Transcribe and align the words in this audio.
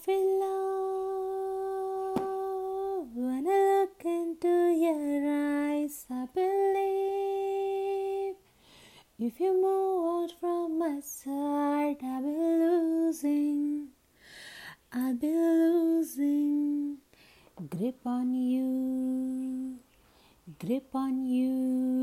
feel 0.00 0.40
love 0.40 2.18
when 3.14 3.46
I 3.46 3.48
look 3.80 4.02
into 4.04 4.54
your 4.84 5.26
eyes. 5.26 6.06
I 6.10 6.26
believe 6.34 8.36
if 9.18 9.40
you 9.40 9.52
move 9.54 10.22
out 10.22 10.32
from 10.40 10.78
my 10.78 11.00
side, 11.00 11.98
I'll 12.02 12.22
be 12.22 12.28
losing. 12.28 13.88
I'll 14.92 15.14
be 15.14 15.28
losing 15.28 16.98
grip 17.70 18.06
on 18.06 18.34
you, 18.34 19.78
grip 20.58 20.94
on 20.94 21.26
you. 21.26 21.96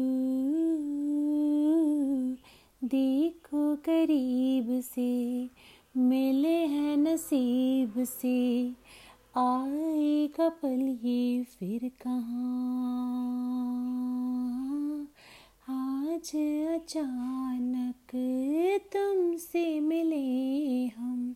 देखो 2.83 3.75
करीब 3.85 4.67
से 4.85 5.05
मिले 5.98 6.66
हैं 6.66 6.96
नसीब 6.96 7.94
से। 7.98 8.68
आएगा 9.36 10.48
पल 10.48 10.98
ये 11.04 11.44
फिर 11.44 11.90
कहाँ? 12.02 12.38
आज 15.68 16.36
अचानक 16.74 18.10
तुमसे 18.92 19.80
मिले 19.80 20.86
हम। 20.86 21.34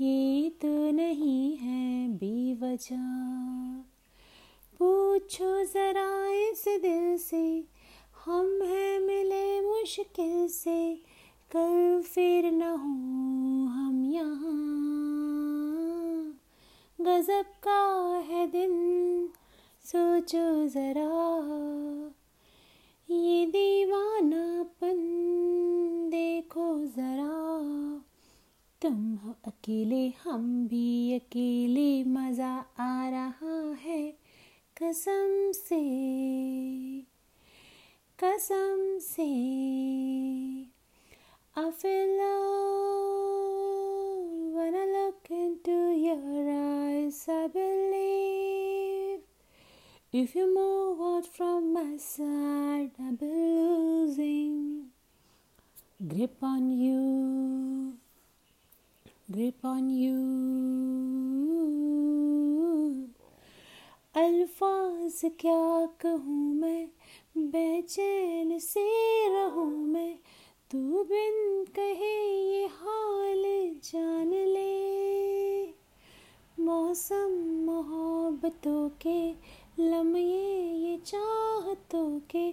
ये 0.00 0.50
तो 0.50 0.90
नहीं 0.90 1.56
है 1.56 2.08
बेवजह। 2.08 3.12
पूछो 4.78 5.64
जरा 5.64 6.32
इस 6.32 6.64
दिल 6.68 7.18
से, 7.18 7.64
हम 8.24 8.62
हैं 8.62 9.00
मिले 9.00 9.60
मुश्किल 9.60 10.48
से। 10.48 11.11
कल 11.56 12.02
फिर 12.02 12.52
न 12.52 12.62
हो 12.62 12.92
हम 13.66 14.04
यहाँ। 14.04 14.52
गजब 17.00 17.44
का 17.62 17.82
है 18.18 18.46
दिन, 18.46 19.28
सोचो 19.84 20.68
ज़रा। 20.68 21.08
ये 23.14 23.46
दीवानापन, 23.46 24.96
देखो 26.10 26.86
ज़रा। 26.86 27.32
तुम 28.82 29.14
हो 29.14 29.34
अकेले, 29.44 30.12
हम 30.24 30.68
भी 30.68 31.14
अकेले, 31.14 32.04
मज़ा 32.04 32.64
आ 32.78 33.08
रहा 33.08 33.74
है 33.74 34.12
कसम 34.82 35.52
से 35.52 35.82
कसम 38.18 38.98
से। 38.98 39.32
I 41.55 41.71
feel 41.71 42.07
love 42.19 43.47
when 44.55 44.75
I 44.75 44.85
look 44.97 45.27
into 45.29 45.77
your 46.05 46.49
eyes. 46.49 47.27
I 47.27 47.47
believe 47.47 49.21
if 50.13 50.35
you 50.35 50.45
move 50.53 51.01
out 51.01 51.25
from 51.37 51.73
my 51.73 51.97
side, 51.97 52.91
I'll 52.99 53.13
be 53.13 53.25
losing 53.25 54.91
grip 56.07 56.43
on 56.43 56.71
you, 56.71 57.97
grip 59.31 59.65
on 59.65 59.89
you. 59.89 60.17
अल्फाज 64.17 65.19
क्या 65.39 65.85
कहूँ 66.01 66.53
मैं 66.61 66.87
बेचैन 67.51 68.57
से 68.59 68.85
रहूँ 69.33 69.71
मैं 69.87 70.13
तू 70.72 71.02
बिन 71.02 71.64
कहे 71.64 72.40
ये 72.50 72.66
हाल 72.66 73.42
जान 73.84 74.30
ले। 74.30 75.66
मौसम 76.60 77.30
मोहब्बतों 77.64 78.88
के 78.88 79.30
लम्हे 79.78 80.62
ये 80.74 80.96
चाहतों 80.96 82.20
के 82.30 82.50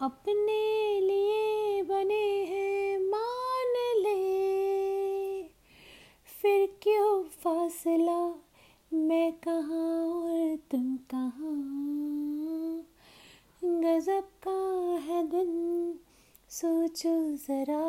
अपने 0.00 1.00
लिए 1.00 1.82
बने 1.82 2.44
हैं, 2.44 2.98
मान 2.98 4.02
ले। 4.02 5.42
फिर 6.42 6.78
क्यों 6.82 7.22
फासला, 7.22 8.34
मैं 8.94 9.32
कहाँ 9.32 10.06
और 10.06 10.58
तुम 10.70 10.96
कहाँ? 10.96 11.76
गजब 13.64 14.24
का 14.48 14.60
है 14.98 15.26
दिन 15.26 15.59
सोचो 16.50 17.10
ज़रा, 17.36 17.82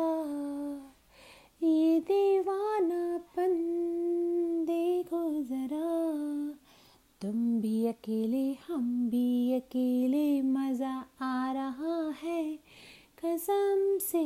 ये 1.62 2.00
दीवानापन 2.00 3.54
देखो 4.64 5.22
ज़रा। 5.42 5.88
तुम 7.20 7.60
भी 7.60 7.86
अकेले, 7.86 8.44
हम 8.68 9.08
भी 9.10 9.52
अकेले, 9.52 10.42
मज़ा 10.42 10.94
आ 11.20 11.52
रहा 11.52 11.96
है 12.22 12.44
कसम 13.18 13.98
से 14.00 14.24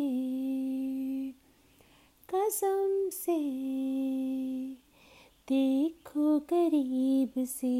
कसम 2.29 3.09
से। 3.13 3.39
देखो 5.49 6.39
करीब 6.39 7.45
से, 7.45 7.77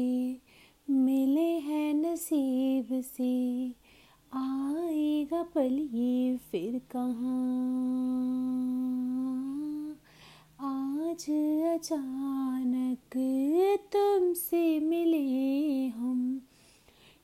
मिले 0.87 1.49
हैं 1.59 1.93
नसीब 1.93 3.01
से 3.01 3.35
आएगा 4.37 5.43
पल 5.43 5.89
ये 5.93 6.37
फिर 6.37 6.81
कहाँ? 6.95 7.37
आज 10.61 11.25
अचानक 11.75 13.17
तुमसे 13.93 14.79
मिले 14.79 15.87
हम। 15.87 16.41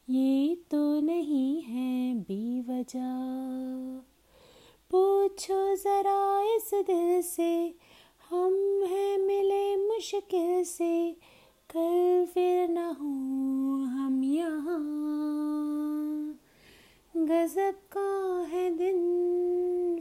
ये 0.10 0.56
तो 0.72 1.00
नहीं 1.02 1.62
है 1.62 2.16
बेवजह। 2.16 4.00
पूछो 4.92 5.76
ज़रा 5.76 6.42
इस 6.56 6.72
दिल 6.74 7.22
से, 7.22 7.76
हम 8.30 8.84
हैं 8.88 9.18
मिले 9.18 9.76
मुश्किल 9.76 10.64
से। 10.64 11.12
कल 11.70 12.26
फिर 12.34 12.70
ना 12.70 12.88
हो 12.88 13.13
गजब 17.44 17.76
का 17.98 18.42
है 18.50 18.78
दिन, 18.78 18.98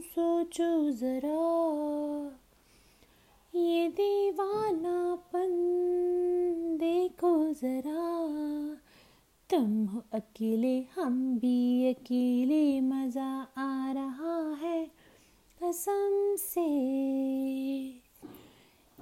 सोचो 0.05 0.91
ज़रा। 0.91 1.39
ये 3.59 3.87
दीवानापन 3.87 5.49
देखो 6.79 7.53
ज़रा। 7.53 8.03
तुम 9.49 9.85
हो 9.85 10.01
अकेले, 10.13 10.85
हम 10.95 11.39
भी 11.39 11.93
अकेले। 11.93 12.81
मज़ा 12.81 13.47
आ 13.57 13.91
रहा 13.91 14.55
है 14.55 14.91
कसम 15.63 16.35
से 16.39 16.69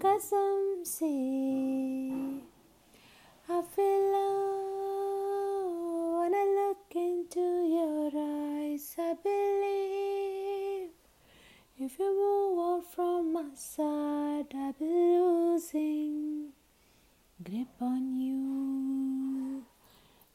कसम 0.06 0.84
से। 0.84 1.81
I 9.04 9.16
believe 9.24 10.92
if 11.80 11.98
you 12.00 12.10
move 12.22 12.60
out 12.66 12.86
from 12.94 13.34
my 13.34 13.50
side, 13.56 14.54
I'll 14.54 14.74
be 14.74 14.86
losing 14.86 16.54
grip 17.44 17.82
on 17.82 18.16
you, 18.16 19.64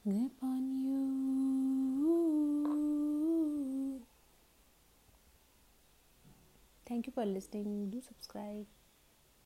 grip 0.05 0.43
on 0.43 0.63
you. 0.85 1.27
Thank 6.89 7.07
you 7.07 7.13
for 7.13 7.25
listening. 7.25 7.91
Do 7.91 8.01
subscribe. 8.01 8.67